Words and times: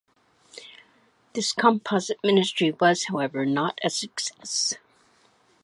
This 1.33 1.51
composite 1.53 2.17
ministry 2.23 2.71
was, 2.79 3.03
however, 3.09 3.45
not 3.45 3.77
a 3.83 3.91
success. 3.91 4.73